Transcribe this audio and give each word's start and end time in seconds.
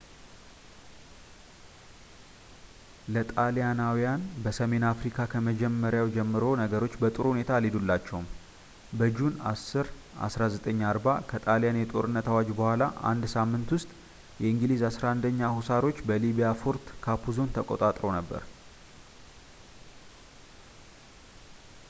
ለጣሊያናውያን 3.13 4.21
በሰሜን 4.43 4.85
አፍሪካ 4.91 5.17
ከመጀመሪያው 5.33 6.07
ጀምሮ 6.15 6.45
ነገሮች 6.61 6.93
በጥሩ 7.01 7.25
ሁኔታ 7.33 7.51
አልሄዱላቸውም 7.57 8.25
በጁን 9.01 9.35
10 9.51 9.93
1940 10.29 11.13
ከጣሊያን 11.33 11.79
የጦርነት 11.81 12.29
አዋጅ 12.31 12.49
በኋላ 12.61 12.81
በአንድ 12.95 13.25
ሳምንት 13.35 13.75
ውስጥ 13.77 13.91
የእንግሊዝ 14.45 14.83
11ኛ 14.91 15.41
ሁሳሮች 15.59 15.99
በሊቢያ 16.09 16.49
ፎርት 16.63 16.87
ካፑዞን 17.05 17.53
ተቀጣጥረው 17.59 18.13
ነበር 18.19 18.43